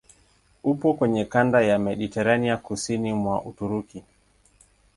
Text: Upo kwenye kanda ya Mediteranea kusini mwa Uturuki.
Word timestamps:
Upo 0.63 0.93
kwenye 0.93 1.25
kanda 1.25 1.61
ya 1.61 1.79
Mediteranea 1.79 2.57
kusini 2.57 3.13
mwa 3.13 3.43
Uturuki. 3.43 4.03